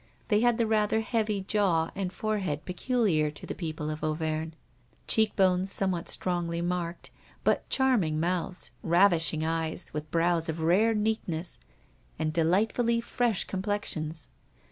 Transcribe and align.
They 0.29 0.39
had 0.39 0.57
the 0.57 0.65
rather 0.65 1.01
heavy 1.01 1.41
jaw 1.41 1.91
and 1.95 2.11
forehead 2.11 2.65
peculiar 2.65 3.29
to 3.29 3.45
the 3.45 3.53
people 3.53 3.91
of 3.91 4.03
Auvergne, 4.03 4.53
cheek 5.05 5.35
bones 5.35 5.71
somewhat 5.71 6.09
strongly 6.09 6.59
marked, 6.59 7.11
but 7.43 7.69
charming 7.69 8.19
mouths, 8.19 8.71
ravishing 8.81 9.45
eyes, 9.45 9.93
with 9.93 10.09
brows 10.09 10.49
of 10.49 10.59
rare 10.61 10.95
neatness, 10.95 11.59
and 12.17 12.33
delightfully 12.33 12.99
fresh 12.99 13.43
complexions. 13.43 14.27